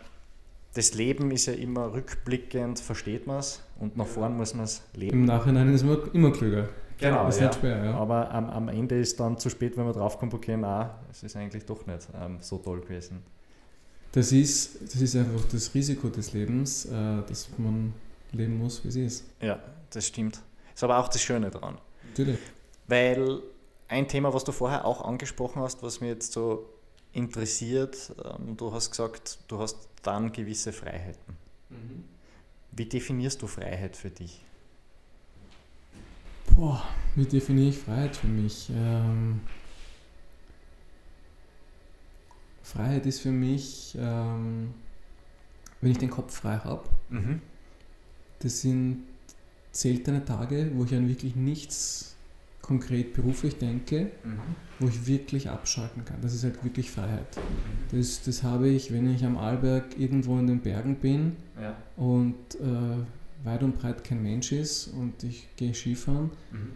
[0.74, 4.82] das Leben ist ja immer rückblickend, versteht man es und nach vorn muss man es
[4.94, 5.20] leben.
[5.20, 6.68] Im Nachhinein ist man immer klüger.
[6.98, 7.48] Genau, ist ja.
[7.48, 7.94] nicht schwer, ja.
[7.94, 11.36] aber am, am, Ende ist dann zu spät, wenn man draufkommt, okay, na, es ist
[11.36, 13.22] eigentlich doch nicht ähm, so toll gewesen.
[14.12, 16.90] Das ist, das ist einfach das Risiko des Lebens, äh,
[17.26, 17.92] dass man
[18.32, 19.24] leben muss, wie es ist.
[19.40, 19.58] Ja,
[19.90, 20.40] das stimmt.
[20.72, 21.78] Ist aber auch das Schöne daran.
[22.10, 22.38] Natürlich.
[22.86, 23.40] Weil
[23.88, 26.64] ein Thema, was du vorher auch angesprochen hast, was mir jetzt so
[27.14, 31.36] interessiert, ähm, du hast gesagt, du hast dann gewisse Freiheiten.
[31.70, 32.04] Mhm.
[32.72, 34.44] Wie definierst du Freiheit für dich?
[36.54, 36.82] Boah,
[37.14, 38.70] wie definiere ich Freiheit für mich?
[38.70, 39.40] Ähm,
[42.62, 44.74] Freiheit ist für mich, ähm,
[45.80, 46.88] wenn ich den Kopf frei habe.
[47.10, 47.40] Mhm.
[48.40, 49.04] Das sind
[49.70, 52.16] seltene Tage, wo ich an wirklich nichts
[52.64, 54.38] konkret beruflich denke, mhm.
[54.78, 56.16] wo ich wirklich abschalten kann.
[56.22, 57.26] Das ist halt wirklich Freiheit.
[57.92, 61.76] Das, das habe ich, wenn ich am Arlberg irgendwo in den Bergen bin ja.
[61.96, 66.30] und äh, weit und breit kein Mensch ist und ich gehe Skifahren.
[66.52, 66.70] Mhm.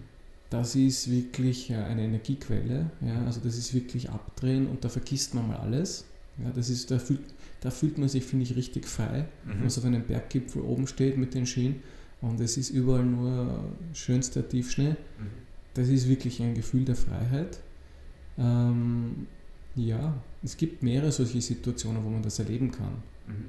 [0.51, 2.90] Das ist wirklich eine Energiequelle.
[3.01, 3.24] Ja?
[3.24, 6.05] Also das ist wirklich abdrehen und da vergisst man mal alles.
[6.37, 7.20] Ja, das ist, da, fühlt,
[7.62, 9.51] da fühlt man sich, finde ich, richtig frei, mhm.
[9.51, 11.77] wenn man so auf einem Berggipfel oben steht mit den Skien
[12.20, 14.90] und es ist überall nur schönster Tiefschnee.
[14.90, 15.47] Mhm
[15.79, 17.61] das ist wirklich ein Gefühl der Freiheit.
[18.37, 19.29] Ähm,
[19.77, 23.03] ja, es gibt mehrere solche Situationen, wo man das erleben kann.
[23.27, 23.45] Mhm.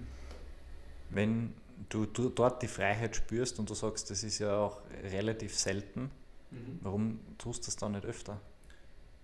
[1.09, 1.53] Wenn
[1.89, 6.11] du, du, dort die Freiheit spürst und du sagst, das ist ja auch relativ selten,
[6.51, 6.79] mhm.
[6.81, 8.39] warum tust du das dann nicht öfter?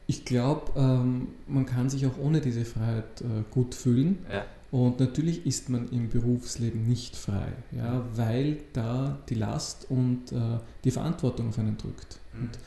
[0.08, 4.26] Ich glaube, ähm, man kann sich auch ohne diese Freiheit äh, gut fühlen.
[4.32, 4.46] Ja.
[4.72, 10.60] Und natürlich ist man im Berufsleben nicht frei, ja, weil da die Last und äh,
[10.84, 12.20] die Verantwortung auf einen drückt.
[12.34, 12.42] Mhm.
[12.42, 12.60] Und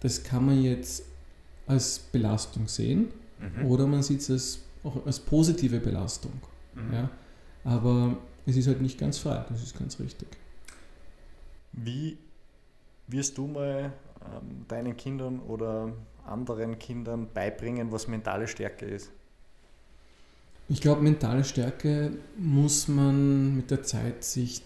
[0.00, 1.04] das kann man jetzt
[1.66, 3.66] als Belastung sehen mhm.
[3.66, 6.32] oder man sieht es als, auch als positive Belastung.
[6.74, 6.92] Mhm.
[6.92, 7.10] Ja.
[7.64, 10.28] Aber es ist halt nicht ganz frei, das ist ganz richtig.
[11.72, 12.16] Wie
[13.08, 13.92] wirst du mal
[14.24, 15.92] ähm, deinen Kindern oder
[16.24, 19.10] anderen Kindern beibringen, was mentale Stärke ist?
[20.68, 24.62] Ich glaube, mentale Stärke muss man mit der Zeit sich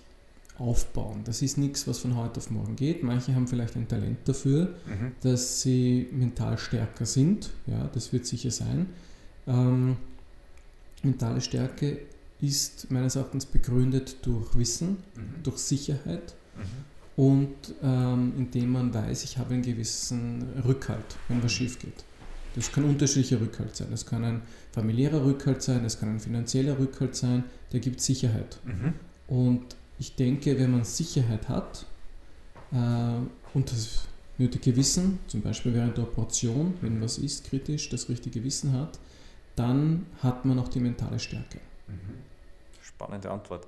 [0.60, 1.22] aufbauen.
[1.24, 3.02] Das ist nichts, was von heute auf morgen geht.
[3.02, 5.12] Manche haben vielleicht ein Talent dafür, mhm.
[5.22, 7.50] dass sie mental stärker sind.
[7.66, 8.86] Ja, das wird sicher sein.
[9.46, 9.96] Ähm,
[11.02, 11.98] mentale Stärke
[12.40, 15.42] ist meines Erachtens begründet durch Wissen, mhm.
[15.42, 17.24] durch Sicherheit mhm.
[17.24, 22.04] und ähm, indem man weiß, ich habe einen gewissen Rückhalt, wenn was schief geht.
[22.54, 23.88] Das kann unterschiedlicher Rückhalt sein.
[23.90, 24.42] Das kann ein
[24.72, 28.58] familiärer Rückhalt sein, das kann ein finanzieller Rückhalt sein, der gibt Sicherheit.
[28.64, 28.94] Mhm.
[29.28, 31.86] Und ich denke, wenn man Sicherheit hat
[32.72, 32.76] äh,
[33.54, 34.08] und das
[34.38, 38.98] nötige Wissen, zum Beispiel während der Operation, wenn was ist kritisch, das richtige Wissen hat,
[39.56, 41.58] dann hat man auch die mentale Stärke.
[41.86, 42.22] Mhm.
[42.80, 43.66] Spannende Antwort.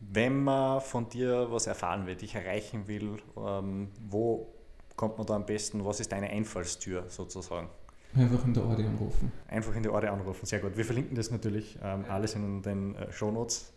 [0.00, 4.46] Wenn man von dir was erfahren will, dich erreichen will, ähm, wo
[4.96, 5.84] kommt man da am besten?
[5.84, 7.68] Was ist deine Einfallstür sozusagen?
[8.16, 9.30] Einfach in der Orde anrufen.
[9.46, 10.74] Einfach in der Orde anrufen, sehr gut.
[10.78, 13.72] Wir verlinken das natürlich ähm, alles in den äh, Shownotes.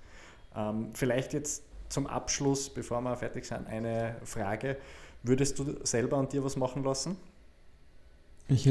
[0.55, 4.77] Ähm, vielleicht jetzt zum Abschluss, bevor wir fertig sind, eine Frage.
[5.21, 7.15] Würdest du selber an dir was machen lassen?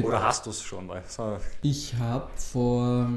[0.03, 1.03] Oder hast du es schon mal?
[1.09, 1.39] So.
[1.63, 3.09] Ich habe vor,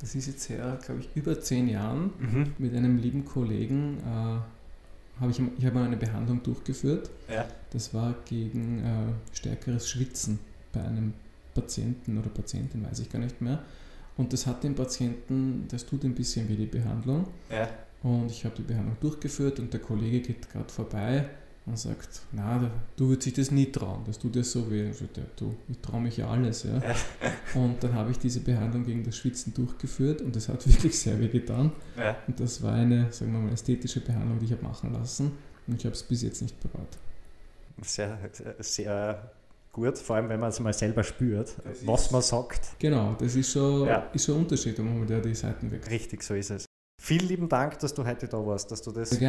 [0.00, 2.54] das ist jetzt her, glaube ich, über zehn Jahren mhm.
[2.58, 7.10] mit einem lieben Kollegen, äh, habe ich, ich habe eine Behandlung durchgeführt.
[7.28, 7.46] Ja.
[7.70, 10.38] Das war gegen äh, stärkeres Schwitzen
[10.72, 11.14] bei einem
[11.54, 13.62] Patienten oder Patientin, weiß ich gar nicht mehr.
[14.16, 17.26] Und das hat den Patienten, das tut ein bisschen wie die Behandlung.
[17.50, 17.68] Ja.
[18.04, 21.26] Und ich habe die Behandlung durchgeführt und der Kollege geht gerade vorbei
[21.64, 24.90] und sagt, na, du würdest dich das nie trauen, das tut dir so weh.
[24.90, 26.64] Ich, so, du, ich traue mich ja alles.
[26.64, 26.82] Ja.
[27.54, 31.18] und dann habe ich diese Behandlung gegen das Schwitzen durchgeführt und das hat wirklich sehr
[31.18, 31.72] weh getan.
[31.96, 32.14] Ja.
[32.26, 35.32] Und das war eine, sagen wir mal, ästhetische Behandlung, die ich habe machen lassen
[35.66, 36.98] und ich habe es bis jetzt nicht bereut.
[37.80, 38.18] Sehr,
[38.58, 39.32] sehr
[39.72, 42.78] gut, vor allem wenn man es mal selber spürt, das was man sagt.
[42.78, 44.10] Genau, das ist schon, ja.
[44.12, 45.90] ist schon ein Unterschied, wenn man die Seiten weg.
[45.90, 46.66] Richtig, so ist es.
[47.04, 49.20] Vielen lieben Dank, dass du heute da warst, dass du das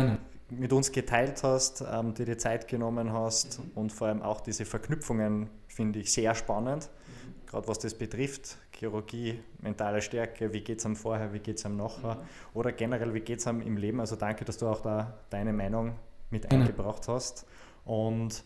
[0.50, 3.72] mit uns geteilt hast, ähm, dir die Zeit genommen hast mhm.
[3.76, 7.46] und vor allem auch diese Verknüpfungen finde ich sehr spannend, mhm.
[7.46, 8.56] gerade was das betrifft.
[8.72, 12.20] Chirurgie, mentale Stärke, wie geht es am Vorher, wie geht es am Nachher mhm.
[12.54, 14.00] oder generell, wie geht es am im Leben.
[14.00, 15.96] Also danke, dass du auch da deine Meinung
[16.30, 17.46] mit eingebracht hast.
[17.84, 18.46] Und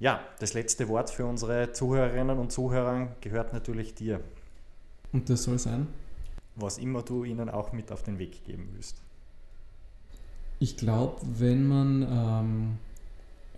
[0.00, 4.18] ja, das letzte Wort für unsere Zuhörerinnen und Zuhörer gehört natürlich dir.
[5.12, 5.86] Und das soll sein?
[6.56, 9.02] Was immer du ihnen auch mit auf den Weg geben willst.
[10.60, 12.78] Ich glaube, wenn man ähm,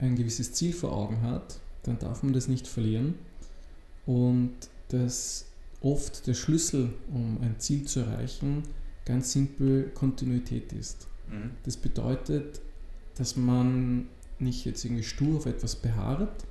[0.00, 3.14] ein gewisses Ziel vor Augen hat, dann darf man das nicht verlieren.
[4.06, 4.54] Und
[4.88, 5.46] dass
[5.80, 8.62] oft der Schlüssel, um ein Ziel zu erreichen,
[9.04, 11.06] ganz simpel Kontinuität ist.
[11.30, 11.50] Mhm.
[11.64, 12.61] Das bedeutet,
[13.16, 16.44] dass man nicht jetzt irgendwie stur auf etwas beharrt,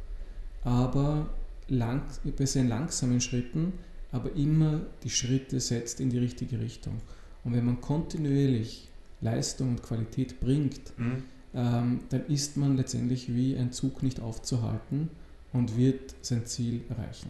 [0.64, 1.30] aber
[1.68, 2.04] lang,
[2.36, 3.74] besser in langsamen Schritten,
[4.12, 7.02] aber immer die Schritte setzt in die richtige Richtung.
[7.44, 8.90] Und wenn man kontinuierlich
[9.22, 11.24] Leistung und Qualität bringt, mhm.
[11.54, 15.10] ähm, dann ist man letztendlich wie ein Zug nicht aufzuhalten
[15.54, 17.30] und wird sein Ziel erreichen.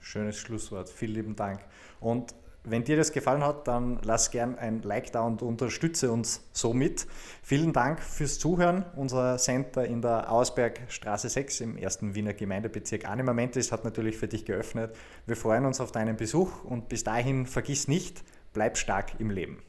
[0.00, 0.88] Schönes Schlusswort.
[0.88, 1.60] Vielen lieben Dank.
[2.00, 6.42] Und wenn dir das gefallen hat, dann lass gern ein Like da und unterstütze uns
[6.52, 7.06] somit.
[7.42, 8.86] Vielen Dank fürs Zuhören.
[8.96, 14.28] Unser Center in der Ausbergstraße 6 im ersten Wiener Gemeindebezirk Anima Mentis hat natürlich für
[14.28, 14.96] dich geöffnet.
[15.26, 18.24] Wir freuen uns auf deinen Besuch und bis dahin vergiss nicht,
[18.54, 19.62] bleib stark im Leben.